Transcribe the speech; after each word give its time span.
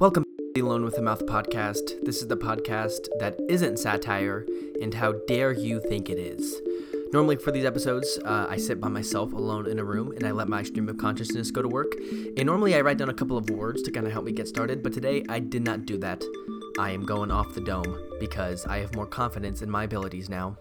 Welcome 0.00 0.22
to 0.22 0.52
the 0.54 0.60
Alone 0.60 0.84
with 0.84 0.96
a 0.98 1.02
Mouth 1.02 1.26
podcast. 1.26 2.04
This 2.04 2.22
is 2.22 2.28
the 2.28 2.36
podcast 2.36 3.08
that 3.18 3.36
isn't 3.48 3.80
satire, 3.80 4.46
and 4.80 4.94
how 4.94 5.10
dare 5.26 5.50
you 5.50 5.80
think 5.80 6.08
it 6.08 6.20
is. 6.20 6.60
Normally, 7.12 7.34
for 7.34 7.50
these 7.50 7.64
episodes, 7.64 8.16
uh, 8.24 8.46
I 8.48 8.58
sit 8.58 8.80
by 8.80 8.86
myself 8.90 9.32
alone 9.32 9.66
in 9.66 9.80
a 9.80 9.84
room 9.84 10.12
and 10.12 10.24
I 10.24 10.30
let 10.30 10.46
my 10.46 10.62
stream 10.62 10.88
of 10.88 10.98
consciousness 10.98 11.50
go 11.50 11.62
to 11.62 11.68
work. 11.68 11.96
And 12.36 12.46
normally, 12.46 12.76
I 12.76 12.80
write 12.80 12.98
down 12.98 13.08
a 13.08 13.14
couple 13.14 13.36
of 13.36 13.50
words 13.50 13.82
to 13.82 13.90
kind 13.90 14.06
of 14.06 14.12
help 14.12 14.24
me 14.24 14.30
get 14.30 14.46
started, 14.46 14.84
but 14.84 14.92
today 14.92 15.24
I 15.28 15.40
did 15.40 15.64
not 15.64 15.84
do 15.84 15.98
that. 15.98 16.22
I 16.78 16.92
am 16.92 17.04
going 17.04 17.32
off 17.32 17.56
the 17.56 17.60
dome 17.60 17.98
because 18.20 18.66
I 18.66 18.78
have 18.78 18.94
more 18.94 19.06
confidence 19.06 19.62
in 19.62 19.70
my 19.70 19.82
abilities 19.82 20.28
now. 20.28 20.58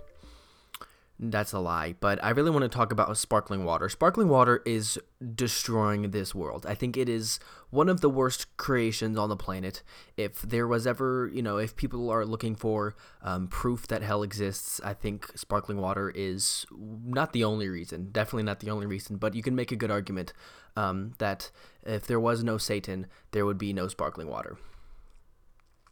That's 1.20 1.52
a 1.52 1.60
lie, 1.60 1.96
but 2.00 2.24
I 2.24 2.30
really 2.30 2.52
want 2.52 2.62
to 2.62 2.70
talk 2.70 2.92
about 2.92 3.18
sparkling 3.18 3.66
water. 3.66 3.90
Sparkling 3.90 4.30
water 4.30 4.62
is 4.68 5.00
destroying 5.34 6.12
this 6.12 6.36
world. 6.36 6.64
I 6.68 6.76
think 6.76 6.96
it 6.96 7.10
is 7.10 7.40
one 7.72 7.90
of 7.90 8.02
the 8.02 8.10
worst 8.10 8.56
creations 8.58 9.18
on 9.18 9.28
the 9.30 9.36
planet. 9.36 9.82
If 10.16 10.44
there 10.44 10.68
was 10.68 10.86
ever, 10.86 11.32
you 11.34 11.42
know, 11.42 11.58
if 11.58 11.76
people 11.76 12.12
are 12.12 12.24
looking 12.24 12.56
for 12.56 12.96
um, 13.24 13.48
proof 13.48 13.88
that 13.88 14.04
hell 14.04 14.22
exists, 14.22 14.80
I 14.84 14.94
think 14.94 15.32
sparkling 15.36 15.80
water 15.80 16.12
is 16.14 16.68
not 16.72 17.34
the 17.34 17.44
only 17.44 17.68
reason. 17.68 18.10
Definitely 18.12 18.44
not 18.44 18.60
the 18.60 18.70
only 18.70 18.86
reason, 18.86 19.18
but 19.18 19.34
you 19.34 19.42
can 19.42 19.56
make 19.56 19.72
a 19.72 19.76
good 19.76 19.90
argument 19.90 20.34
um, 20.76 21.14
that 21.18 21.50
if 21.82 22.06
there 22.06 22.20
was 22.20 22.44
no 22.44 22.60
Satan, 22.60 23.08
there 23.32 23.44
would 23.44 23.58
be 23.58 23.74
no 23.74 23.88
sparkling 23.88 24.28
water. 24.28 24.56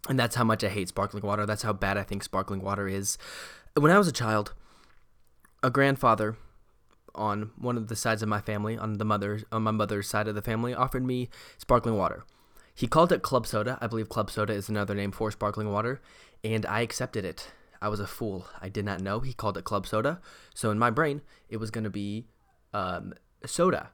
And 0.08 0.20
that's 0.20 0.36
how 0.36 0.44
much 0.44 0.64
I 0.64 0.70
hate 0.70 0.90
sparkling 0.90 1.24
water. 1.24 1.48
That's 1.48 1.64
how 1.64 1.74
bad 1.74 1.98
I 1.98 2.04
think 2.04 2.22
sparkling 2.22 2.62
water 2.62 2.88
is. 2.88 3.18
When 3.74 3.92
I 3.92 3.98
was 3.98 4.08
a 4.08 4.12
child, 4.12 4.54
a 5.66 5.72
grandfather 5.72 6.38
on 7.16 7.50
one 7.58 7.76
of 7.76 7.88
the 7.88 7.96
sides 7.96 8.22
of 8.22 8.30
my 8.30 8.40
family, 8.40 8.78
on 8.78 9.00
the 9.00 9.04
mother 9.04 9.42
on 9.52 9.64
my 9.64 9.72
mother's 9.72 10.08
side 10.08 10.28
of 10.28 10.36
the 10.36 10.42
family, 10.42 10.76
offered 10.76 11.04
me 11.04 11.28
sparkling 11.58 11.98
water. 11.98 12.24
He 12.76 12.86
called 12.86 13.12
it 13.12 13.24
club 13.24 13.48
soda. 13.48 13.80
I 13.82 13.88
believe 13.88 14.08
club 14.08 14.30
soda 14.30 14.54
is 14.54 14.70
another 14.70 14.94
name 14.94 15.12
for 15.12 15.32
sparkling 15.32 15.72
water, 15.72 16.02
and 16.44 16.68
I 16.68 16.82
accepted 16.82 17.26
it. 17.26 17.48
I 17.82 17.88
was 17.88 18.00
a 18.00 18.06
fool. 18.06 18.46
I 18.62 18.70
did 18.70 18.86
not 18.86 19.02
know 19.02 19.22
he 19.22 19.34
called 19.34 19.58
it 19.58 19.64
club 19.64 19.88
soda. 19.88 20.22
So 20.54 20.70
in 20.70 20.78
my 20.78 20.92
brain, 20.92 21.22
it 21.50 21.58
was 21.58 21.72
going 21.72 21.84
to 21.84 21.90
be 21.90 22.28
um, 22.72 23.16
soda. 23.44 23.90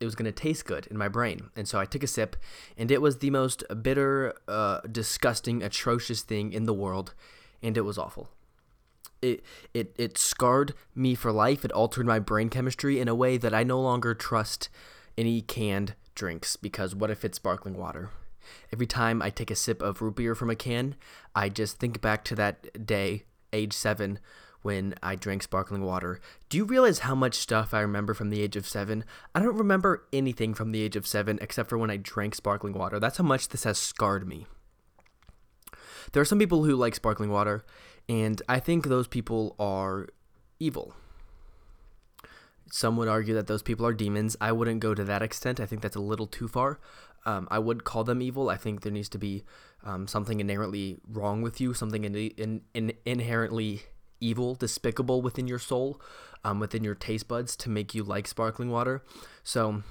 It 0.00 0.04
was 0.04 0.16
going 0.16 0.24
to 0.24 0.32
taste 0.32 0.64
good 0.64 0.88
in 0.88 0.98
my 0.98 1.08
brain. 1.08 1.50
And 1.54 1.68
so 1.68 1.78
I 1.78 1.84
took 1.84 2.02
a 2.02 2.08
sip, 2.08 2.34
and 2.76 2.90
it 2.90 3.00
was 3.00 3.18
the 3.18 3.30
most 3.30 3.62
bitter, 3.82 4.34
uh, 4.48 4.80
disgusting, 4.90 5.62
atrocious 5.62 6.22
thing 6.22 6.52
in 6.52 6.64
the 6.64 6.74
world, 6.74 7.14
and 7.62 7.76
it 7.76 7.82
was 7.82 7.98
awful 7.98 8.30
it 9.22 9.42
it 9.74 9.94
it 9.98 10.18
scarred 10.18 10.74
me 10.94 11.14
for 11.14 11.32
life. 11.32 11.64
It 11.64 11.72
altered 11.72 12.06
my 12.06 12.18
brain 12.18 12.48
chemistry 12.48 13.00
in 13.00 13.08
a 13.08 13.14
way 13.14 13.36
that 13.36 13.54
I 13.54 13.62
no 13.64 13.80
longer 13.80 14.14
trust 14.14 14.68
any 15.16 15.40
canned 15.42 15.94
drinks 16.14 16.56
because 16.56 16.94
what 16.94 17.10
if 17.10 17.24
it's 17.24 17.36
sparkling 17.36 17.76
water? 17.76 18.10
Every 18.72 18.86
time 18.86 19.20
I 19.20 19.30
take 19.30 19.50
a 19.50 19.56
sip 19.56 19.82
of 19.82 20.00
root 20.00 20.16
beer 20.16 20.34
from 20.34 20.50
a 20.50 20.56
can, 20.56 20.94
I 21.34 21.48
just 21.48 21.78
think 21.78 22.00
back 22.00 22.24
to 22.24 22.34
that 22.36 22.86
day, 22.86 23.24
age 23.52 23.72
7, 23.74 24.18
when 24.62 24.94
I 25.02 25.16
drank 25.16 25.42
sparkling 25.42 25.84
water. 25.84 26.20
Do 26.48 26.56
you 26.56 26.64
realize 26.64 27.00
how 27.00 27.14
much 27.14 27.34
stuff 27.34 27.74
I 27.74 27.80
remember 27.80 28.14
from 28.14 28.30
the 28.30 28.40
age 28.40 28.56
of 28.56 28.66
7? 28.66 29.04
I 29.34 29.40
don't 29.40 29.56
remember 29.56 30.04
anything 30.12 30.54
from 30.54 30.72
the 30.72 30.82
age 30.82 30.96
of 30.96 31.06
7 31.06 31.38
except 31.40 31.68
for 31.68 31.78
when 31.78 31.90
I 31.90 31.96
drank 31.96 32.34
sparkling 32.34 32.74
water. 32.74 32.98
That's 32.98 33.18
how 33.18 33.24
much 33.24 33.48
this 33.48 33.64
has 33.64 33.78
scarred 33.78 34.26
me. 34.26 34.46
There 36.12 36.20
are 36.20 36.26
some 36.26 36.38
people 36.38 36.64
who 36.64 36.74
like 36.74 36.94
sparkling 36.94 37.30
water 37.30 37.64
and 38.08 38.40
I 38.48 38.60
think 38.60 38.86
those 38.86 39.06
people 39.06 39.54
are 39.58 40.08
evil. 40.58 40.94
Some 42.70 42.96
would 42.96 43.08
argue 43.08 43.34
that 43.34 43.46
those 43.46 43.62
people 43.62 43.86
are 43.86 43.92
demons. 43.92 44.36
I 44.40 44.52
wouldn't 44.52 44.80
go 44.80 44.94
to 44.94 45.04
that 45.04 45.22
extent. 45.22 45.60
I 45.60 45.66
think 45.66 45.82
that's 45.82 45.96
a 45.96 46.00
little 46.00 46.26
too 46.26 46.48
far. 46.48 46.78
Um, 47.24 47.48
I 47.50 47.58
would 47.58 47.84
call 47.84 48.04
them 48.04 48.22
evil. 48.22 48.48
I 48.48 48.56
think 48.56 48.82
there 48.82 48.92
needs 48.92 49.08
to 49.10 49.18
be 49.18 49.44
um, 49.84 50.06
something 50.06 50.40
inherently 50.40 50.98
wrong 51.08 51.42
with 51.42 51.60
you, 51.60 51.74
something 51.74 52.04
in, 52.04 52.14
in, 52.14 52.62
in 52.74 52.92
inherently 53.04 53.82
evil, 54.20 54.54
despicable 54.54 55.22
within 55.22 55.46
your 55.46 55.58
soul, 55.58 56.00
um, 56.44 56.60
within 56.60 56.84
your 56.84 56.94
taste 56.94 57.28
buds 57.28 57.56
to 57.56 57.70
make 57.70 57.94
you 57.94 58.02
like 58.02 58.26
sparkling 58.26 58.70
water. 58.70 59.02
So, 59.44 59.82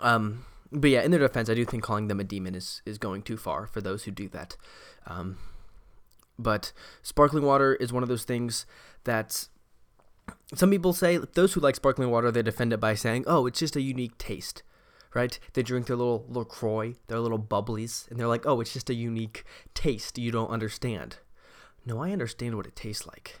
um, 0.00 0.44
but 0.74 0.90
yeah, 0.90 1.02
in 1.02 1.10
their 1.10 1.20
defense, 1.20 1.48
I 1.48 1.54
do 1.54 1.64
think 1.64 1.82
calling 1.82 2.08
them 2.08 2.20
a 2.20 2.24
demon 2.24 2.54
is, 2.54 2.82
is 2.84 2.98
going 2.98 3.22
too 3.22 3.36
far 3.36 3.66
for 3.66 3.80
those 3.80 4.04
who 4.04 4.10
do 4.10 4.28
that. 4.30 4.56
Um, 5.06 5.38
but 6.38 6.72
sparkling 7.02 7.44
water 7.44 7.74
is 7.74 7.92
one 7.92 8.02
of 8.02 8.08
those 8.08 8.24
things 8.24 8.66
that 9.04 9.48
some 10.54 10.70
people 10.70 10.92
say, 10.92 11.18
those 11.18 11.52
who 11.52 11.60
like 11.60 11.76
sparkling 11.76 12.10
water, 12.10 12.30
they 12.30 12.42
defend 12.42 12.72
it 12.72 12.80
by 12.80 12.94
saying, 12.94 13.24
oh, 13.26 13.46
it's 13.46 13.60
just 13.60 13.76
a 13.76 13.80
unique 13.80 14.18
taste, 14.18 14.62
right? 15.14 15.38
They 15.52 15.62
drink 15.62 15.86
their 15.86 15.96
little 15.96 16.26
LaCroix, 16.28 16.94
their 17.06 17.20
little 17.20 17.38
bubblies, 17.38 18.10
and 18.10 18.18
they're 18.18 18.26
like, 18.26 18.46
oh, 18.46 18.60
it's 18.60 18.72
just 18.72 18.90
a 18.90 18.94
unique 18.94 19.44
taste 19.74 20.18
you 20.18 20.32
don't 20.32 20.50
understand. 20.50 21.18
No, 21.86 22.02
I 22.02 22.10
understand 22.10 22.56
what 22.56 22.66
it 22.66 22.74
tastes 22.74 23.06
like. 23.06 23.40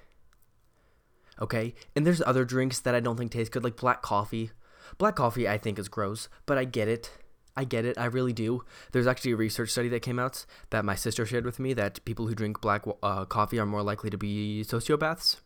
Okay? 1.40 1.74
And 1.96 2.06
there's 2.06 2.22
other 2.22 2.44
drinks 2.44 2.78
that 2.80 2.94
I 2.94 3.00
don't 3.00 3.16
think 3.16 3.32
taste 3.32 3.50
good, 3.50 3.64
like 3.64 3.76
black 3.76 4.02
coffee. 4.02 4.50
Black 4.98 5.16
coffee, 5.16 5.48
I 5.48 5.58
think, 5.58 5.78
is 5.78 5.88
gross, 5.88 6.28
but 6.46 6.58
I 6.58 6.64
get 6.64 6.86
it. 6.86 7.10
I 7.56 7.64
get 7.64 7.84
it. 7.84 7.96
I 7.96 8.06
really 8.06 8.32
do. 8.32 8.64
There's 8.92 9.06
actually 9.06 9.32
a 9.32 9.36
research 9.36 9.70
study 9.70 9.88
that 9.90 10.00
came 10.00 10.18
out 10.18 10.44
that 10.70 10.84
my 10.84 10.94
sister 10.94 11.24
shared 11.24 11.44
with 11.44 11.58
me 11.60 11.72
that 11.74 12.04
people 12.04 12.26
who 12.26 12.34
drink 12.34 12.60
black 12.60 12.84
uh, 13.02 13.24
coffee 13.24 13.58
are 13.58 13.66
more 13.66 13.82
likely 13.82 14.10
to 14.10 14.18
be 14.18 14.64
sociopaths, 14.66 15.36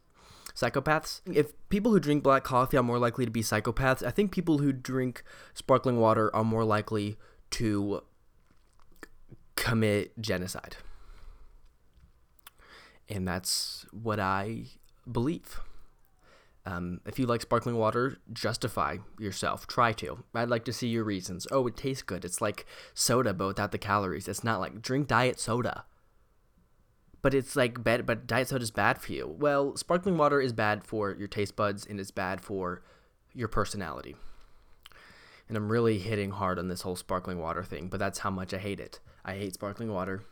psychopaths. 0.54 1.20
If 1.30 1.52
people 1.68 1.92
who 1.92 2.00
drink 2.00 2.22
black 2.22 2.44
coffee 2.44 2.78
are 2.78 2.82
more 2.82 2.98
likely 2.98 3.24
to 3.26 3.30
be 3.30 3.42
psychopaths, 3.42 4.04
I 4.06 4.10
think 4.10 4.32
people 4.32 4.58
who 4.58 4.72
drink 4.72 5.22
sparkling 5.52 5.98
water 5.98 6.34
are 6.34 6.44
more 6.44 6.64
likely 6.64 7.18
to 7.50 8.02
commit 9.56 10.18
genocide. 10.20 10.76
And 13.08 13.26
that's 13.26 13.86
what 13.90 14.20
I 14.20 14.64
believe. 15.10 15.60
Um, 16.68 17.00
if 17.06 17.18
you 17.18 17.24
like 17.24 17.40
sparkling 17.40 17.76
water, 17.76 18.18
justify 18.30 18.98
yourself. 19.18 19.66
Try 19.66 19.94
to. 19.94 20.22
I'd 20.34 20.50
like 20.50 20.66
to 20.66 20.72
see 20.72 20.88
your 20.88 21.02
reasons. 21.02 21.46
Oh, 21.50 21.66
it 21.66 21.78
tastes 21.78 22.02
good. 22.02 22.26
It's 22.26 22.42
like 22.42 22.66
soda, 22.92 23.32
but 23.32 23.46
without 23.46 23.72
the 23.72 23.78
calories. 23.78 24.28
It's 24.28 24.44
not 24.44 24.60
like 24.60 24.82
drink 24.82 25.08
diet 25.08 25.40
soda. 25.40 25.86
But 27.22 27.32
it's 27.32 27.56
like 27.56 27.82
bad. 27.82 28.04
But 28.04 28.26
diet 28.26 28.48
soda 28.48 28.62
is 28.62 28.70
bad 28.70 28.98
for 28.98 29.12
you. 29.12 29.26
Well, 29.26 29.78
sparkling 29.78 30.18
water 30.18 30.42
is 30.42 30.52
bad 30.52 30.84
for 30.84 31.12
your 31.12 31.26
taste 31.26 31.56
buds 31.56 31.86
and 31.86 31.98
it's 31.98 32.10
bad 32.10 32.42
for 32.42 32.82
your 33.32 33.48
personality. 33.48 34.16
And 35.48 35.56
I'm 35.56 35.72
really 35.72 35.98
hitting 35.98 36.32
hard 36.32 36.58
on 36.58 36.68
this 36.68 36.82
whole 36.82 36.96
sparkling 36.96 37.38
water 37.38 37.64
thing. 37.64 37.88
But 37.88 37.98
that's 37.98 38.18
how 38.18 38.30
much 38.30 38.52
I 38.52 38.58
hate 38.58 38.78
it. 38.78 39.00
I 39.24 39.36
hate 39.36 39.54
sparkling 39.54 39.90
water. 39.90 40.22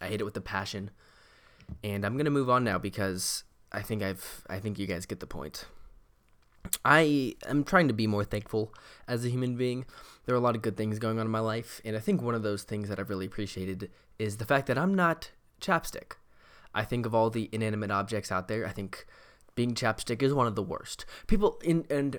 I 0.00 0.08
hate 0.08 0.20
it 0.20 0.24
with 0.24 0.36
a 0.36 0.40
passion. 0.40 0.90
And 1.84 2.04
I'm 2.04 2.16
gonna 2.16 2.30
move 2.30 2.50
on 2.50 2.64
now 2.64 2.78
because 2.78 3.44
I 3.76 3.82
think 3.82 4.02
I've 4.02 4.42
I 4.48 4.58
think 4.58 4.78
you 4.78 4.86
guys 4.86 5.04
get 5.04 5.20
the 5.20 5.26
point. 5.26 5.66
I 6.84 7.36
am 7.46 7.62
trying 7.62 7.88
to 7.88 7.94
be 7.94 8.06
more 8.06 8.24
thankful 8.24 8.74
as 9.06 9.24
a 9.24 9.28
human 9.28 9.54
being. 9.54 9.84
There 10.24 10.34
are 10.34 10.38
a 10.38 10.40
lot 10.40 10.56
of 10.56 10.62
good 10.62 10.76
things 10.76 10.98
going 10.98 11.20
on 11.20 11.26
in 11.26 11.30
my 11.30 11.40
life, 11.40 11.80
and 11.84 11.94
I 11.94 12.00
think 12.00 12.22
one 12.22 12.34
of 12.34 12.42
those 12.42 12.64
things 12.64 12.88
that 12.88 12.98
I've 12.98 13.10
really 13.10 13.26
appreciated 13.26 13.90
is 14.18 14.38
the 14.38 14.46
fact 14.46 14.66
that 14.66 14.78
I'm 14.78 14.94
not 14.94 15.30
chapstick. 15.60 16.12
I 16.74 16.84
think 16.84 17.06
of 17.06 17.14
all 17.14 17.30
the 17.30 17.48
inanimate 17.52 17.90
objects 17.90 18.32
out 18.32 18.48
there, 18.48 18.66
I 18.66 18.72
think 18.72 19.06
being 19.54 19.74
chapstick 19.74 20.22
is 20.22 20.34
one 20.34 20.46
of 20.46 20.54
the 20.54 20.62
worst. 20.62 21.04
People 21.26 21.60
in 21.62 21.84
and 21.90 22.18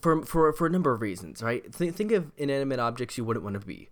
for 0.00 0.24
for 0.24 0.50
for 0.54 0.66
a 0.66 0.70
number 0.70 0.92
of 0.92 1.02
reasons, 1.02 1.42
right? 1.42 1.70
Th- 1.72 1.92
think 1.92 2.10
of 2.10 2.32
inanimate 2.38 2.80
objects 2.80 3.18
you 3.18 3.24
wouldn't 3.24 3.44
want 3.44 3.60
to 3.60 3.66
be, 3.66 3.90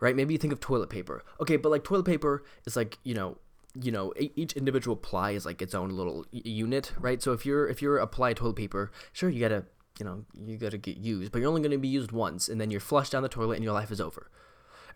right? 0.00 0.16
Maybe 0.16 0.34
you 0.34 0.38
think 0.38 0.52
of 0.52 0.58
toilet 0.58 0.90
paper. 0.90 1.22
Okay, 1.40 1.56
but 1.56 1.70
like 1.70 1.84
toilet 1.84 2.06
paper 2.06 2.42
is 2.64 2.74
like 2.74 2.98
you 3.04 3.14
know 3.14 3.38
you 3.80 3.92
know 3.92 4.12
each 4.16 4.52
individual 4.54 4.96
ply 4.96 5.32
is 5.32 5.44
like 5.44 5.60
its 5.60 5.74
own 5.74 5.90
little 5.90 6.24
unit 6.32 6.92
right? 6.98 7.22
So 7.22 7.32
if 7.32 7.44
you're 7.44 7.68
if 7.68 7.82
you're 7.82 7.98
a 7.98 8.06
ply 8.06 8.32
toilet 8.32 8.56
paper 8.56 8.90
sure 9.12 9.28
you 9.28 9.40
gotta 9.40 9.64
you 9.98 10.04
know 10.04 10.24
you 10.34 10.56
gotta 10.56 10.78
get 10.78 10.96
used 10.96 11.32
but 11.32 11.40
you're 11.40 11.48
only 11.48 11.62
gonna 11.62 11.78
be 11.78 11.88
used 11.88 12.12
once 12.12 12.48
and 12.48 12.60
then 12.60 12.70
you're 12.70 12.80
flushed 12.80 13.12
down 13.12 13.22
the 13.22 13.28
toilet 13.28 13.56
and 13.56 13.64
your 13.64 13.72
life 13.72 13.90
is 13.90 14.00
over 14.00 14.30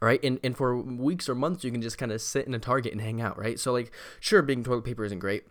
right? 0.03 0.23
And, 0.25 0.41
and 0.43 0.57
for 0.57 0.81
weeks 0.81 1.29
or 1.29 1.35
months 1.35 1.63
you 1.63 1.71
can 1.71 1.83
just 1.83 1.99
kind 1.99 2.11
of 2.11 2.23
sit 2.23 2.47
in 2.47 2.55
a 2.55 2.59
target 2.59 2.93
and 2.93 3.01
hang 3.01 3.21
out 3.21 3.39
right? 3.39 3.59
So 3.59 3.73
like 3.73 3.93
sure 4.19 4.43
being 4.43 4.65
toilet 4.65 4.85
paper 4.85 5.05
isn't 5.05 5.19
great 5.19 5.45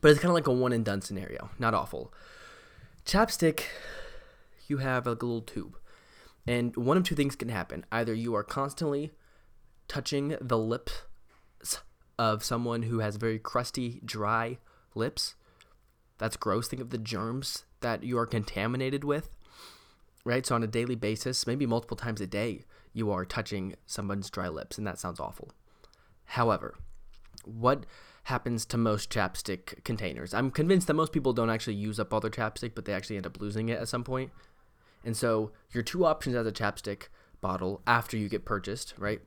but 0.00 0.10
it's 0.10 0.20
kind 0.20 0.30
of 0.30 0.34
like 0.34 0.46
a 0.46 0.52
one 0.52 0.72
and 0.72 0.84
done 0.84 1.00
scenario 1.00 1.50
not 1.58 1.74
awful. 1.74 2.12
Chapstick 3.04 3.64
you 4.66 4.78
have 4.78 5.06
like 5.06 5.22
a 5.22 5.26
little 5.26 5.42
tube 5.42 5.76
and 6.46 6.76
one 6.76 6.96
of 6.96 7.04
two 7.04 7.14
things 7.14 7.36
can 7.36 7.48
happen. 7.48 7.84
Either 7.92 8.14
you 8.14 8.34
are 8.34 8.42
constantly 8.42 9.12
touching 9.88 10.36
the 10.40 10.58
lips 10.58 11.02
of 12.20 12.44
someone 12.44 12.82
who 12.82 12.98
has 12.98 13.16
very 13.16 13.38
crusty, 13.38 13.98
dry 14.04 14.58
lips. 14.94 15.36
That's 16.18 16.36
gross. 16.36 16.68
Think 16.68 16.82
of 16.82 16.90
the 16.90 16.98
germs 16.98 17.64
that 17.80 18.04
you 18.04 18.18
are 18.18 18.26
contaminated 18.26 19.04
with, 19.04 19.30
right? 20.22 20.44
So, 20.44 20.54
on 20.54 20.62
a 20.62 20.66
daily 20.66 20.96
basis, 20.96 21.46
maybe 21.46 21.64
multiple 21.64 21.96
times 21.96 22.20
a 22.20 22.26
day, 22.26 22.66
you 22.92 23.10
are 23.10 23.24
touching 23.24 23.74
someone's 23.86 24.28
dry 24.28 24.48
lips, 24.48 24.76
and 24.76 24.86
that 24.86 24.98
sounds 24.98 25.18
awful. 25.18 25.52
However, 26.26 26.74
what 27.46 27.86
happens 28.24 28.66
to 28.66 28.76
most 28.76 29.10
chapstick 29.10 29.82
containers? 29.82 30.34
I'm 30.34 30.50
convinced 30.50 30.88
that 30.88 30.94
most 30.94 31.12
people 31.12 31.32
don't 31.32 31.48
actually 31.48 31.76
use 31.76 31.98
up 31.98 32.12
all 32.12 32.20
their 32.20 32.30
chapstick, 32.30 32.72
but 32.74 32.84
they 32.84 32.92
actually 32.92 33.16
end 33.16 33.24
up 33.24 33.40
losing 33.40 33.70
it 33.70 33.80
at 33.80 33.88
some 33.88 34.04
point. 34.04 34.30
And 35.06 35.16
so, 35.16 35.52
your 35.72 35.82
two 35.82 36.04
options 36.04 36.36
as 36.36 36.46
a 36.46 36.52
chapstick 36.52 37.04
bottle 37.40 37.80
after 37.86 38.18
you 38.18 38.28
get 38.28 38.44
purchased, 38.44 38.92
right? 38.98 39.22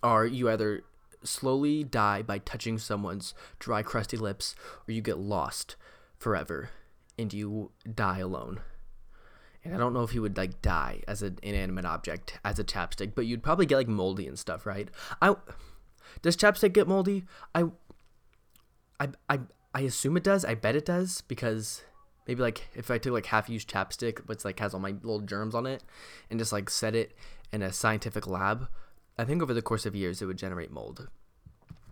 Are 0.00 0.24
you 0.24 0.48
either 0.48 0.84
slowly 1.24 1.84
die 1.84 2.22
by 2.22 2.38
touching 2.38 2.78
someone's 2.78 3.34
dry, 3.58 3.82
crusty 3.82 4.16
lips, 4.16 4.54
or 4.86 4.92
you 4.92 5.00
get 5.00 5.18
lost 5.18 5.76
forever 6.16 6.70
and 7.18 7.32
you 7.32 7.70
die 7.92 8.18
alone. 8.18 8.60
And 9.64 9.74
I 9.74 9.78
don't 9.78 9.94
know 9.94 10.02
if 10.02 10.14
you 10.14 10.20
would 10.20 10.36
like 10.36 10.60
die 10.60 11.02
as 11.08 11.22
an 11.22 11.38
inanimate 11.42 11.86
object 11.86 12.38
as 12.44 12.58
a 12.58 12.64
chapstick, 12.64 13.14
but 13.14 13.26
you'd 13.26 13.42
probably 13.42 13.66
get 13.66 13.76
like 13.76 13.88
moldy 13.88 14.26
and 14.26 14.38
stuff, 14.38 14.66
right? 14.66 14.88
I 15.22 15.34
does 16.22 16.36
chapstick 16.36 16.74
get 16.74 16.86
moldy? 16.86 17.24
I 17.54 17.64
I 19.00 19.08
I 19.28 19.40
I 19.72 19.80
assume 19.80 20.16
it 20.16 20.24
does. 20.24 20.44
I 20.44 20.54
bet 20.54 20.76
it 20.76 20.84
does 20.84 21.22
because 21.22 21.82
maybe 22.26 22.42
like 22.42 22.68
if 22.74 22.90
I 22.90 22.98
took 22.98 23.14
like 23.14 23.26
half 23.26 23.48
used 23.48 23.70
chapstick, 23.70 24.20
it's 24.28 24.44
like 24.44 24.60
has 24.60 24.74
all 24.74 24.80
my 24.80 24.90
little 24.90 25.20
germs 25.20 25.54
on 25.54 25.66
it, 25.66 25.82
and 26.28 26.38
just 26.38 26.52
like 26.52 26.68
set 26.68 26.94
it 26.94 27.16
in 27.50 27.62
a 27.62 27.72
scientific 27.72 28.26
lab, 28.26 28.68
I 29.16 29.24
think 29.24 29.42
over 29.42 29.54
the 29.54 29.62
course 29.62 29.86
of 29.86 29.94
years 29.94 30.20
it 30.20 30.26
would 30.26 30.38
generate 30.38 30.70
mold. 30.70 31.08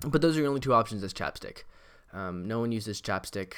But 0.00 0.20
those 0.20 0.36
are 0.36 0.40
your 0.40 0.48
only 0.48 0.60
two 0.60 0.74
options 0.74 1.02
as 1.02 1.14
chapstick. 1.14 1.62
Um, 2.12 2.46
no 2.46 2.60
one 2.60 2.72
uses 2.72 3.00
chapstick. 3.00 3.54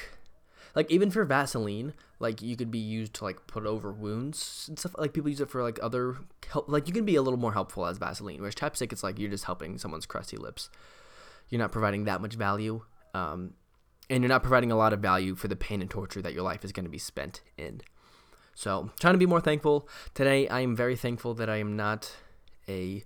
Like 0.75 0.91
even 0.91 1.09
for 1.09 1.23
Vaseline, 1.25 1.93
like 2.19 2.41
you 2.41 2.55
could 2.55 2.69
be 2.69 2.79
used 2.79 3.13
to 3.15 3.23
like 3.23 3.47
put 3.47 3.65
over 3.65 3.91
wounds 3.91 4.65
and 4.67 4.77
stuff. 4.77 4.95
Like 4.97 5.13
people 5.13 5.29
use 5.29 5.41
it 5.41 5.49
for 5.49 5.63
like 5.63 5.79
other 5.81 6.17
help. 6.51 6.69
Like 6.69 6.87
you 6.87 6.93
can 6.93 7.05
be 7.05 7.15
a 7.15 7.21
little 7.21 7.39
more 7.39 7.53
helpful 7.53 7.85
as 7.85 7.97
Vaseline. 7.97 8.39
Whereas 8.39 8.55
chapstick, 8.55 8.91
it's 8.91 9.03
like 9.03 9.17
you're 9.17 9.29
just 9.29 9.45
helping 9.45 9.77
someone's 9.77 10.05
crusty 10.05 10.37
lips. 10.37 10.69
You're 11.49 11.59
not 11.59 11.71
providing 11.71 12.03
that 12.05 12.21
much 12.21 12.35
value. 12.35 12.81
Um, 13.13 13.53
and 14.09 14.21
you're 14.21 14.29
not 14.29 14.43
providing 14.43 14.71
a 14.71 14.75
lot 14.75 14.93
of 14.93 14.99
value 14.99 15.35
for 15.35 15.47
the 15.47 15.55
pain 15.55 15.81
and 15.81 15.89
torture 15.89 16.21
that 16.21 16.33
your 16.33 16.43
life 16.43 16.63
is 16.63 16.71
going 16.71 16.83
to 16.83 16.89
be 16.89 16.97
spent 16.97 17.41
in. 17.57 17.81
So, 18.53 18.91
trying 18.99 19.13
to 19.13 19.19
be 19.19 19.25
more 19.25 19.41
thankful 19.41 19.89
today. 20.13 20.47
I 20.47 20.61
am 20.61 20.75
very 20.75 20.95
thankful 20.95 21.33
that 21.35 21.49
I 21.49 21.57
am 21.57 21.75
not 21.75 22.15
a, 22.67 23.03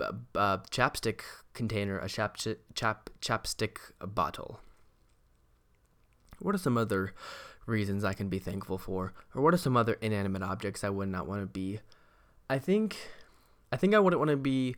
a, 0.00 0.60
chapstick 0.70 1.20
container, 1.54 1.98
a 1.98 2.08
chap, 2.08 2.36
chap 2.74 3.10
chapstick 3.20 3.78
bottle. 4.00 4.60
What 6.38 6.54
are 6.54 6.58
some 6.58 6.76
other 6.76 7.14
reasons 7.66 8.04
I 8.04 8.12
can 8.12 8.28
be 8.28 8.38
thankful 8.38 8.78
for, 8.78 9.12
or 9.34 9.42
what 9.42 9.54
are 9.54 9.58
some 9.58 9.76
other 9.76 9.94
inanimate 10.00 10.42
objects 10.42 10.84
I 10.84 10.90
would 10.90 11.08
not 11.08 11.26
want 11.26 11.42
to 11.42 11.46
be? 11.46 11.80
I 12.48 12.58
think, 12.58 12.96
I 13.72 13.76
think 13.76 13.94
I 13.94 13.98
wouldn't 13.98 14.20
want 14.20 14.30
to 14.30 14.36
be. 14.36 14.76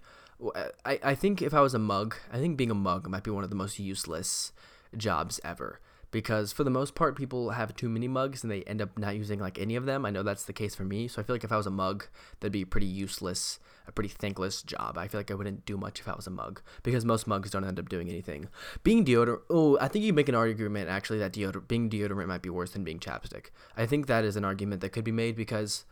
I, 0.55 1.01
I 1.03 1.15
think 1.17 1.43
if 1.43 1.53
I 1.53 1.61
was 1.61 1.75
a 1.75 1.81
mug, 1.81 2.15
I 2.33 2.39
think 2.39 2.57
being 2.57 2.71
a 2.71 2.75
mug 2.75 3.09
might 3.09 3.25
be 3.25 3.31
one 3.31 3.43
of 3.43 3.51
the 3.51 3.57
most 3.57 3.79
useless 3.79 4.53
jobs 4.97 5.41
ever 5.45 5.81
because 6.11 6.53
for 6.53 6.65
the 6.65 6.71
most 6.71 6.95
part 6.95 7.17
people 7.17 7.51
have 7.51 7.77
too 7.77 7.89
many 7.89 8.09
mugs 8.09 8.43
and 8.43 8.51
they 8.51 8.63
end 8.63 8.81
up 8.81 8.99
not 8.99 9.17
using 9.17 9.39
like 9.39 9.59
any 9.59 9.77
of 9.77 9.87
them. 9.87 10.07
I 10.07 10.11
know 10.11 10.23
that's 10.23 10.45
the 10.45 10.53
case 10.53 10.75
for 10.75 10.85
me 10.85 11.09
so 11.09 11.21
i 11.21 11.25
feel 11.25 11.35
like 11.35 11.45
if 11.45 11.53
i 11.53 11.57
was 11.57 11.67
a 11.67 11.71
mug 11.71 12.07
that'd 12.41 12.53
be 12.53 12.63
a 12.63 12.67
pretty 12.67 12.87
useless 12.87 13.59
a 13.87 13.93
pretty 13.93 14.09
thankless 14.09 14.63
job. 14.63 14.99
I 14.99 15.09
feel 15.09 15.21
like 15.21 15.31
i 15.31 15.35
wouldn't 15.35 15.65
do 15.65 15.77
much 15.77 16.01
if 16.01 16.09
i 16.09 16.15
was 16.15 16.27
a 16.27 16.31
mug 16.31 16.61
because 16.83 17.05
most 17.05 17.27
mugs 17.27 17.51
don't 17.51 17.65
end 17.65 17.79
up 17.79 17.89
doing 17.89 18.09
anything. 18.09 18.49
Being 18.83 19.05
deodorant 19.05 19.43
oh 19.51 19.79
i 19.81 19.89
think 19.89 20.05
you 20.05 20.13
make 20.13 20.29
an 20.29 20.35
argument 20.35 20.89
actually 20.89 21.19
that 21.19 21.33
deodorant 21.33 21.69
being 21.69 21.91
deodorant 21.91 22.29
might 22.29 22.43
be 22.43 22.51
worse 22.51 22.71
than 22.73 22.85
being 22.85 22.99
chapstick. 22.99 23.47
I 23.77 23.87
think 23.87 24.07
that 24.07 24.25
is 24.25 24.37
an 24.37 24.45
argument 24.45 24.81
that 24.81 24.91
could 24.91 25.05
be 25.05 25.13
made 25.13 25.37
because 25.37 25.85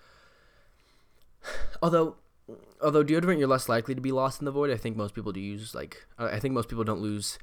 although 1.82 2.16
although 2.82 3.04
deodorant 3.04 3.38
you're 3.38 3.48
less 3.48 3.68
likely 3.68 3.94
to 3.94 4.00
be 4.00 4.12
lost 4.12 4.40
in 4.40 4.44
the 4.44 4.52
void 4.52 4.70
i 4.70 4.76
think 4.76 4.96
most 4.96 5.14
people 5.14 5.32
do 5.32 5.40
use 5.40 5.74
like 5.74 6.06
uh, 6.18 6.26
i 6.26 6.38
think 6.38 6.54
most 6.54 6.68
people 6.68 6.84
don't 6.84 7.00
lose 7.00 7.38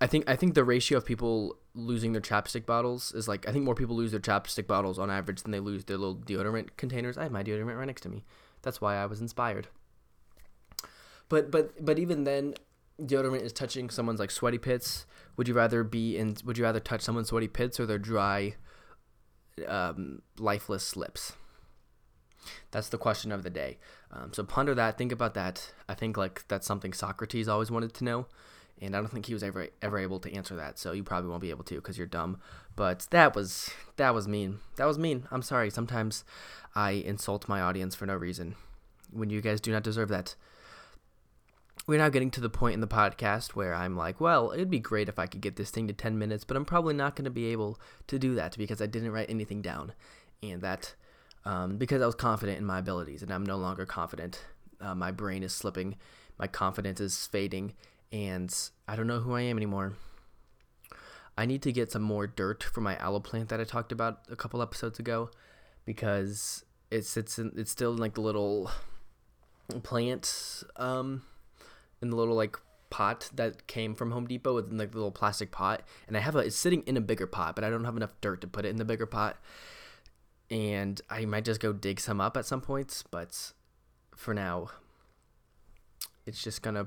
I 0.00 0.06
think 0.06 0.28
I 0.28 0.36
think 0.36 0.54
the 0.54 0.64
ratio 0.64 0.98
of 0.98 1.04
people 1.04 1.56
losing 1.74 2.12
their 2.12 2.22
chapstick 2.22 2.66
bottles 2.66 3.12
is 3.12 3.26
like 3.26 3.48
I 3.48 3.52
think 3.52 3.64
more 3.64 3.74
people 3.74 3.96
lose 3.96 4.12
their 4.12 4.20
chapstick 4.20 4.66
bottles 4.66 4.98
on 4.98 5.10
average 5.10 5.42
than 5.42 5.50
they 5.50 5.60
lose 5.60 5.84
their 5.84 5.98
little 5.98 6.16
deodorant 6.16 6.68
containers. 6.76 7.18
I 7.18 7.24
have 7.24 7.32
my 7.32 7.42
deodorant 7.42 7.76
right 7.76 7.86
next 7.86 8.02
to 8.02 8.08
me. 8.08 8.24
That's 8.62 8.80
why 8.80 8.96
I 8.96 9.06
was 9.06 9.20
inspired. 9.20 9.68
But 11.28 11.50
but 11.50 11.84
but 11.84 11.98
even 11.98 12.24
then, 12.24 12.54
deodorant 13.00 13.42
is 13.42 13.52
touching 13.52 13.90
someone's 13.90 14.20
like 14.20 14.30
sweaty 14.30 14.58
pits. 14.58 15.06
Would 15.36 15.48
you 15.48 15.54
rather 15.54 15.82
be 15.82 16.16
in? 16.16 16.36
Would 16.44 16.58
you 16.58 16.64
rather 16.64 16.80
touch 16.80 17.00
someone's 17.00 17.28
sweaty 17.28 17.48
pits 17.48 17.80
or 17.80 17.86
their 17.86 17.98
dry, 17.98 18.54
um, 19.66 20.22
lifeless 20.38 20.96
lips? 20.96 21.32
That's 22.70 22.88
the 22.88 22.98
question 22.98 23.32
of 23.32 23.42
the 23.42 23.50
day. 23.50 23.78
Um, 24.12 24.32
so 24.32 24.44
ponder 24.44 24.74
that. 24.74 24.98
Think 24.98 25.12
about 25.12 25.34
that. 25.34 25.72
I 25.88 25.94
think 25.94 26.16
like 26.16 26.46
that's 26.46 26.66
something 26.66 26.92
Socrates 26.92 27.48
always 27.48 27.70
wanted 27.70 27.94
to 27.94 28.04
know 28.04 28.26
and 28.84 28.94
I 28.94 29.00
don't 29.00 29.10
think 29.10 29.26
he 29.26 29.34
was 29.34 29.42
ever 29.42 29.68
ever 29.82 29.98
able 29.98 30.20
to 30.20 30.32
answer 30.32 30.54
that. 30.56 30.78
So 30.78 30.92
you 30.92 31.02
probably 31.02 31.30
won't 31.30 31.42
be 31.42 31.50
able 31.50 31.64
to 31.64 31.76
because 31.76 31.96
you're 31.98 32.06
dumb. 32.06 32.38
But 32.76 33.06
that 33.10 33.34
was 33.34 33.70
that 33.96 34.14
was 34.14 34.28
mean. 34.28 34.58
That 34.76 34.86
was 34.86 34.98
mean. 34.98 35.26
I'm 35.30 35.42
sorry. 35.42 35.70
Sometimes 35.70 36.24
I 36.74 36.92
insult 36.92 37.48
my 37.48 37.60
audience 37.60 37.94
for 37.94 38.06
no 38.06 38.14
reason 38.14 38.56
when 39.12 39.30
you 39.30 39.40
guys 39.40 39.60
do 39.60 39.72
not 39.72 39.82
deserve 39.82 40.08
that. 40.08 40.34
We're 41.86 41.98
now 41.98 42.08
getting 42.08 42.30
to 42.32 42.40
the 42.40 42.48
point 42.48 42.74
in 42.74 42.80
the 42.80 42.86
podcast 42.86 43.50
where 43.50 43.74
I'm 43.74 43.96
like, 43.96 44.20
well, 44.20 44.52
it'd 44.52 44.70
be 44.70 44.78
great 44.78 45.08
if 45.08 45.18
I 45.18 45.26
could 45.26 45.42
get 45.42 45.56
this 45.56 45.70
thing 45.70 45.86
to 45.88 45.92
10 45.92 46.18
minutes, 46.18 46.42
but 46.42 46.56
I'm 46.56 46.64
probably 46.64 46.94
not 46.94 47.14
going 47.14 47.26
to 47.26 47.30
be 47.30 47.46
able 47.46 47.78
to 48.06 48.18
do 48.18 48.34
that 48.36 48.56
because 48.56 48.80
I 48.80 48.86
didn't 48.86 49.12
write 49.12 49.28
anything 49.28 49.60
down. 49.60 49.92
And 50.42 50.62
that, 50.62 50.94
um, 51.44 51.76
because 51.76 52.00
I 52.00 52.06
was 52.06 52.14
confident 52.14 52.56
in 52.56 52.64
my 52.64 52.78
abilities, 52.78 53.22
and 53.22 53.30
I'm 53.30 53.44
no 53.44 53.58
longer 53.58 53.84
confident. 53.84 54.44
Uh, 54.80 54.94
my 54.94 55.10
brain 55.10 55.42
is 55.42 55.52
slipping, 55.52 55.96
my 56.38 56.46
confidence 56.46 57.00
is 57.00 57.26
fading, 57.26 57.74
and 58.14 58.56
I 58.86 58.94
don't 58.94 59.08
know 59.08 59.18
who 59.18 59.34
I 59.34 59.40
am 59.42 59.56
anymore. 59.56 59.94
I 61.36 61.46
need 61.46 61.62
to 61.62 61.72
get 61.72 61.90
some 61.90 62.02
more 62.02 62.28
dirt 62.28 62.62
for 62.62 62.80
my 62.80 62.96
aloe 62.98 63.18
plant 63.18 63.48
that 63.48 63.60
I 63.60 63.64
talked 63.64 63.90
about 63.90 64.20
a 64.30 64.36
couple 64.36 64.62
episodes 64.62 65.00
ago 65.00 65.30
because 65.84 66.64
it's 66.92 67.16
it's 67.16 67.40
it's 67.40 67.72
still 67.72 67.92
in 67.92 67.98
like 67.98 68.14
the 68.14 68.20
little 68.20 68.70
plant 69.82 70.62
um 70.76 71.22
in 72.00 72.10
the 72.10 72.16
little 72.16 72.36
like 72.36 72.56
pot 72.88 73.30
that 73.34 73.66
came 73.66 73.96
from 73.96 74.12
Home 74.12 74.28
Depot 74.28 74.54
with 74.54 74.72
like 74.72 74.92
the 74.92 74.98
little 74.98 75.10
plastic 75.10 75.50
pot 75.50 75.82
and 76.06 76.16
I 76.16 76.20
have 76.20 76.36
a 76.36 76.38
it's 76.38 76.54
sitting 76.54 76.84
in 76.86 76.96
a 76.96 77.00
bigger 77.00 77.26
pot 77.26 77.56
but 77.56 77.64
I 77.64 77.70
don't 77.70 77.84
have 77.84 77.96
enough 77.96 78.12
dirt 78.20 78.40
to 78.42 78.46
put 78.46 78.64
it 78.64 78.68
in 78.68 78.76
the 78.76 78.84
bigger 78.84 79.06
pot 79.06 79.36
and 80.48 81.00
I 81.10 81.24
might 81.24 81.44
just 81.44 81.60
go 81.60 81.72
dig 81.72 81.98
some 81.98 82.20
up 82.20 82.36
at 82.36 82.46
some 82.46 82.60
points 82.60 83.02
but 83.10 83.52
for 84.14 84.34
now 84.34 84.68
it's 86.26 86.40
just 86.44 86.62
gonna 86.62 86.86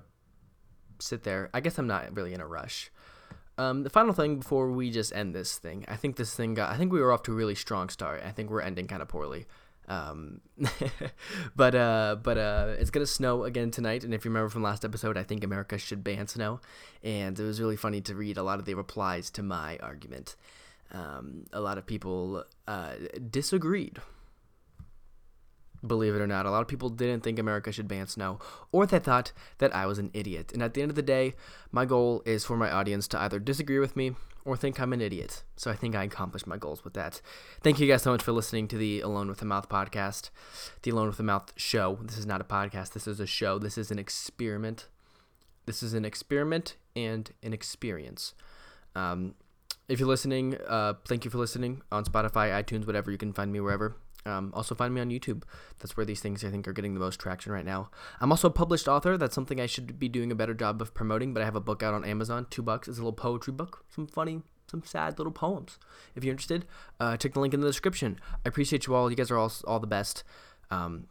sit 0.99 1.23
there. 1.23 1.49
I 1.53 1.59
guess 1.59 1.77
I'm 1.77 1.87
not 1.87 2.15
really 2.15 2.33
in 2.33 2.41
a 2.41 2.47
rush. 2.47 2.91
Um, 3.57 3.83
the 3.83 3.89
final 3.89 4.13
thing 4.13 4.37
before 4.37 4.71
we 4.71 4.91
just 4.91 5.13
end 5.15 5.33
this 5.33 5.57
thing, 5.57 5.83
I 5.87 5.95
think 5.95 6.15
this 6.15 6.33
thing 6.35 6.53
got. 6.53 6.71
I 6.71 6.77
think 6.77 6.91
we 6.93 7.01
were 7.01 7.11
off 7.11 7.23
to 7.23 7.31
a 7.31 7.35
really 7.35 7.55
strong 7.55 7.89
start. 7.89 8.21
I 8.25 8.31
think 8.31 8.49
we're 8.49 8.61
ending 8.61 8.87
kind 8.87 9.01
of 9.01 9.07
poorly. 9.07 9.47
Um, 9.87 10.41
but 11.55 11.73
uh, 11.73 12.17
but 12.21 12.37
uh, 12.37 12.75
it's 12.77 12.91
gonna 12.91 13.07
snow 13.07 13.45
again 13.45 13.71
tonight, 13.71 14.03
and 14.03 14.13
if 14.13 14.25
you 14.25 14.31
remember 14.31 14.49
from 14.49 14.61
last 14.61 14.85
episode, 14.85 15.17
I 15.17 15.23
think 15.23 15.43
America 15.43 15.77
should 15.77 16.03
ban 16.03 16.27
snow, 16.27 16.59
and 17.03 17.39
it 17.39 17.43
was 17.43 17.59
really 17.59 17.77
funny 17.77 18.01
to 18.01 18.15
read 18.15 18.37
a 18.37 18.43
lot 18.43 18.59
of 18.59 18.65
the 18.65 18.75
replies 18.75 19.31
to 19.31 19.43
my 19.43 19.77
argument. 19.77 20.35
Um, 20.91 21.45
a 21.51 21.59
lot 21.59 21.77
of 21.77 21.85
people 21.85 22.45
uh, 22.67 22.93
disagreed 23.29 23.99
believe 25.87 26.15
it 26.15 26.21
or 26.21 26.27
not. 26.27 26.45
A 26.45 26.51
lot 26.51 26.61
of 26.61 26.67
people 26.67 26.89
didn't 26.89 27.23
think 27.23 27.39
America 27.39 27.71
should 27.71 27.87
ban 27.87 28.07
snow, 28.07 28.39
or 28.71 28.85
they 28.85 28.99
thought 28.99 29.31
that 29.57 29.75
I 29.75 29.85
was 29.85 29.99
an 29.99 30.11
idiot. 30.13 30.51
And 30.53 30.61
at 30.61 30.73
the 30.73 30.81
end 30.81 30.91
of 30.91 30.95
the 30.95 31.01
day, 31.01 31.35
my 31.71 31.85
goal 31.85 32.21
is 32.25 32.45
for 32.45 32.57
my 32.57 32.71
audience 32.71 33.07
to 33.09 33.19
either 33.19 33.39
disagree 33.39 33.79
with 33.79 33.95
me 33.95 34.15
or 34.47 34.55
think 34.55 34.79
I'm 34.79 34.93
an 34.93 35.01
idiot. 35.01 35.43
So 35.57 35.69
I 35.69 35.75
think 35.75 35.93
I 35.93 36.03
accomplished 36.03 36.47
my 36.47 36.55
goals 36.55 36.83
with 36.83 36.93
that. 36.93 37.21
Thank 37.61 37.79
you 37.79 37.87
guys 37.87 38.03
so 38.03 38.11
much 38.11 38.23
for 38.23 38.31
listening 38.31 38.69
to 38.69 38.77
the 38.77 39.01
Alone 39.01 39.27
with 39.27 39.39
the 39.39 39.45
Mouth 39.45 39.67
podcast, 39.67 40.29
the 40.83 40.91
Alone 40.91 41.07
with 41.07 41.17
the 41.17 41.23
Mouth 41.23 41.51
show. 41.57 41.99
This 42.01 42.17
is 42.17 42.25
not 42.25 42.39
a 42.39 42.45
podcast, 42.45 42.93
this 42.93 43.07
is 43.07 43.19
a 43.19 43.27
show. 43.27 43.59
This 43.59 43.77
is 43.77 43.91
an 43.91 43.99
experiment. 43.99 44.87
This 45.65 45.83
is 45.83 45.93
an 45.93 46.05
experiment 46.05 46.77
and 46.95 47.29
an 47.43 47.51
experience. 47.51 48.33
Um, 48.95 49.35
if 49.89 49.99
you're 49.99 50.07
listening, 50.07 50.57
uh, 50.67 50.93
thank 51.05 51.25
you 51.25 51.31
for 51.31 51.37
listening 51.37 51.81
on 51.91 52.05
Spotify, 52.05 52.51
iTunes, 52.51 52.87
whatever. 52.87 53.11
You 53.11 53.17
can 53.17 53.33
find 53.33 53.51
me 53.51 53.59
wherever. 53.59 53.97
Um, 54.27 54.51
also, 54.53 54.75
find 54.75 54.93
me 54.93 55.01
on 55.01 55.09
YouTube. 55.09 55.43
That's 55.79 55.95
where 55.95 56.05
these 56.05 56.19
things 56.19 56.43
I 56.43 56.49
think 56.49 56.67
are 56.67 56.73
getting 56.73 56.93
the 56.93 56.99
most 56.99 57.19
traction 57.19 57.51
right 57.51 57.65
now. 57.65 57.89
I'm 58.19 58.31
also 58.31 58.49
a 58.49 58.51
published 58.51 58.87
author. 58.87 59.17
That's 59.17 59.35
something 59.35 59.59
I 59.59 59.65
should 59.65 59.97
be 59.97 60.09
doing 60.09 60.31
a 60.31 60.35
better 60.35 60.53
job 60.53 60.81
of 60.81 60.93
promoting. 60.93 61.33
But 61.33 61.41
I 61.41 61.45
have 61.45 61.55
a 61.55 61.61
book 61.61 61.81
out 61.81 61.93
on 61.93 62.03
Amazon. 62.03 62.47
Two 62.49 62.61
bucks. 62.61 62.87
It's 62.87 62.97
a 62.97 63.01
little 63.01 63.13
poetry 63.13 63.53
book. 63.53 63.85
Some 63.89 64.07
funny, 64.07 64.41
some 64.69 64.83
sad 64.83 65.17
little 65.17 65.31
poems. 65.31 65.79
If 66.15 66.23
you're 66.23 66.31
interested, 66.31 66.65
uh, 66.99 67.17
check 67.17 67.33
the 67.33 67.39
link 67.39 67.53
in 67.53 67.61
the 67.61 67.67
description. 67.67 68.19
I 68.45 68.49
appreciate 68.49 68.85
you 68.87 68.95
all. 68.95 69.09
You 69.09 69.15
guys 69.15 69.31
are 69.31 69.37
all 69.37 69.51
all 69.65 69.79
the 69.79 69.87
best. 69.87 70.23
Um, 70.69 71.07